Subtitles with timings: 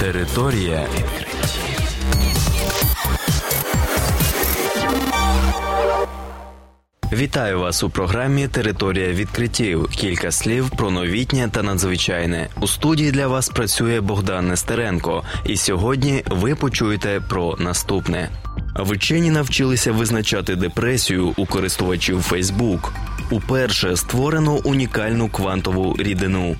[0.00, 1.80] Територія відкриттів.
[7.12, 9.88] Вітаю вас у програмі Територія відкриттів.
[9.88, 12.48] Кілька слів про новітнє та надзвичайне.
[12.60, 15.24] У студії для вас працює Богдан Нестеренко.
[15.46, 18.28] І сьогодні ви почуєте про наступне.
[18.76, 22.90] Вчені навчилися визначати депресію у користувачів Facebook.
[23.30, 26.56] Уперше створено унікальну квантову рідину.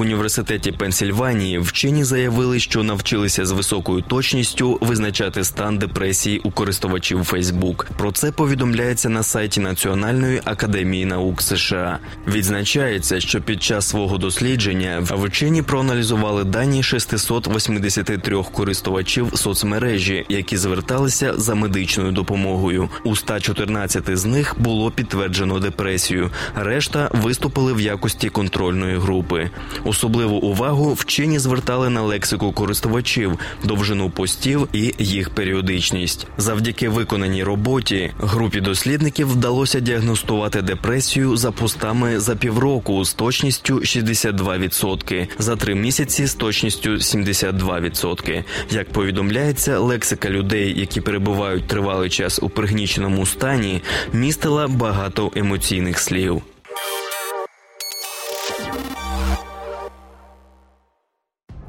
[0.00, 7.18] В університеті Пенсільванії вчені заявили, що навчилися з високою точністю визначати стан депресії у користувачів
[7.18, 7.86] Facebook.
[7.98, 11.98] Про це повідомляється на сайті Національної академії наук США.
[12.28, 21.54] Відзначається, що під час свого дослідження вчені проаналізували дані 683 користувачів соцмережі, які зверталися за
[21.54, 22.88] медичною допомогою.
[23.04, 26.30] У 114 з них було підтверджено депресію.
[26.54, 29.50] Решта виступили в якості контрольної групи.
[29.90, 36.26] Особливу увагу вчені звертали на лексику користувачів, довжину постів і їх періодичність.
[36.38, 45.28] Завдяки виконаній роботі групі дослідників вдалося діагностувати депресію за постами за півроку з точністю 62%,
[45.38, 48.44] за три місяці з точністю 72%.
[48.70, 53.82] Як повідомляється, лексика людей, які перебувають тривалий час у пригніченому стані,
[54.12, 56.42] містила багато емоційних слів.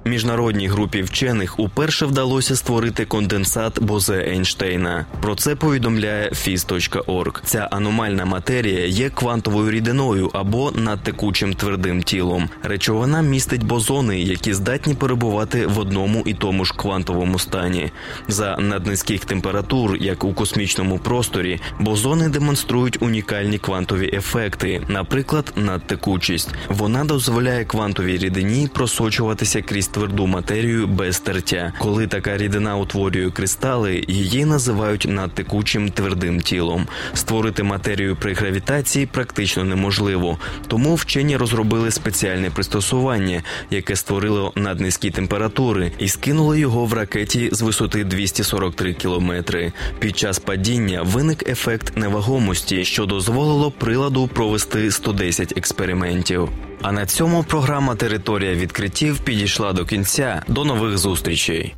[0.06, 5.06] Міжнародній групі вчених уперше вдалося створити конденсат Бозе Ейнштейна.
[5.22, 7.42] Про це повідомляє FIS.org.
[7.46, 12.50] Ця аномальна матерія є квантовою рідиною або надтекучим твердим тілом.
[12.64, 17.92] Речовина містить бозони, які здатні перебувати в одному і тому ж квантовому стані.
[18.28, 26.50] За наднизьких температур, як у космічному просторі, бозони демонструють унікальні квантові ефекти, наприклад, надтекучість.
[26.70, 31.74] Вона дозволяє квантовій рідині просочуватися крізь тверду матерію без тертя.
[31.80, 36.88] Коли така рідина утворює кристали, її називають надтекучим твердим тілом.
[37.14, 40.38] Створити матерію при гравітації практично неможливо,
[40.68, 47.62] тому вчені розробили спеціальне пристосування, яке створило наднизькі температури, і скинули його в ракеті з
[47.62, 49.74] висоти 243 кілометри.
[50.00, 56.50] Під час падіння виник ефект невагомості, що дозволило приладу провести 110 експериментів.
[56.84, 60.42] А на цьому програма Територія відкриттів підійшла до кінця.
[60.48, 61.76] До нових зустрічей.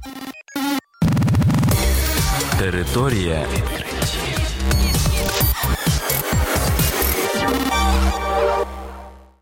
[2.59, 3.45] Територія.